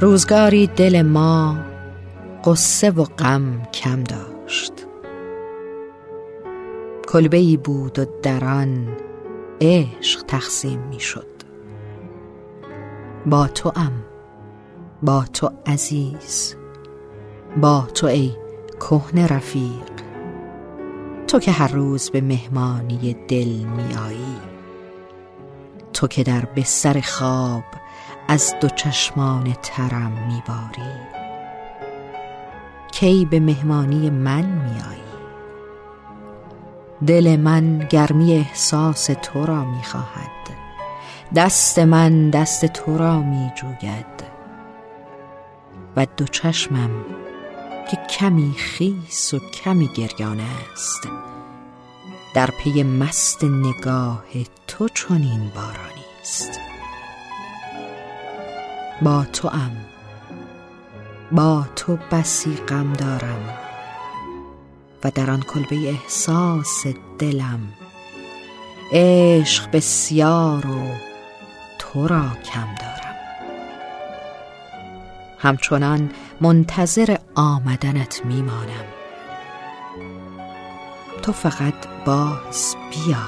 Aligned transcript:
روزگاری 0.00 0.66
دل 0.66 1.02
ما 1.02 1.58
قصه 2.44 2.90
و 2.90 3.04
غم 3.04 3.62
کم 3.74 4.02
داشت. 4.02 4.72
کلبه 7.08 7.36
ای 7.36 7.56
بود 7.56 7.98
و 7.98 8.04
در 8.22 8.44
آن 8.44 8.88
عشق 9.60 10.22
تقسیم 10.22 10.80
می 10.80 11.00
شد 11.00 11.26
با 13.26 13.46
تو 13.46 13.72
ام 13.76 13.92
با 15.02 15.24
تو 15.32 15.50
عزیز 15.66 16.56
با 17.56 17.88
تو 17.94 18.06
ای 18.06 18.32
کهنه 18.80 19.26
رفیق. 19.26 19.96
تو 21.28 21.38
که 21.38 21.52
هر 21.52 21.72
روز 21.72 22.10
به 22.10 22.20
مهمانی 22.20 23.16
دل 23.28 23.48
می 23.48 23.94
آیی 24.06 24.36
تو 25.92 26.08
که 26.08 26.22
در 26.22 26.44
بستر 26.56 27.00
خواب 27.00 27.64
از 28.28 28.54
دو 28.60 28.68
چشمان 28.68 29.56
ترم 29.62 30.12
میباری. 30.12 30.96
کی 32.92 33.24
به 33.24 33.40
مهمانی 33.40 34.10
من 34.10 34.44
میایی 34.44 35.06
دل 37.06 37.36
من 37.36 37.78
گرمی 37.78 38.32
احساس 38.32 39.06
تو 39.06 39.46
را 39.46 39.64
می‌خواهد. 39.64 40.30
دست 41.34 41.78
من 41.78 42.30
دست 42.30 42.66
تو 42.66 42.98
را 42.98 43.22
میجوید. 43.22 44.06
و 45.96 46.06
دو 46.16 46.24
چشمم 46.24 46.90
که 47.90 47.96
کمی 47.96 48.54
خیس 48.58 49.34
و 49.34 49.38
کمی 49.38 49.88
گریان 49.88 50.40
است 50.72 51.08
در 52.34 52.50
پی 52.58 52.82
مست 52.82 53.44
نگاه 53.44 54.24
تو 54.66 54.88
چنین 54.88 55.50
بارانی 55.54 56.06
است. 56.20 56.65
با 59.02 59.24
تو 59.32 59.48
ام 59.48 59.76
با 61.32 61.64
تو 61.76 61.98
بسی 62.10 62.56
غم 62.56 62.92
دارم 62.92 63.58
و 65.04 65.10
در 65.10 65.30
آن 65.30 65.40
کلبه 65.40 65.76
احساس 65.76 66.86
دلم 67.18 67.60
عشق 68.92 69.70
بسیار 69.72 70.66
و 70.66 70.90
تو 71.78 72.08
را 72.08 72.28
کم 72.52 72.74
دارم. 72.80 73.16
همچنان 75.38 76.10
منتظر 76.40 77.16
آمدنت 77.34 78.20
میمانم. 78.24 78.84
تو 81.22 81.32
فقط 81.32 81.74
باز 82.04 82.76
بیا. 82.90 83.22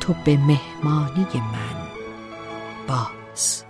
تو 0.00 0.14
به 0.24 0.36
مهمانی 0.36 1.26
من 1.34 1.88
باز. 2.88 3.67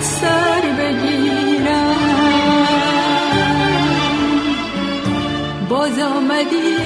سر 0.00 0.62
بگیرم. 0.78 1.96
باز 5.68 5.98
آمدی 5.98 6.79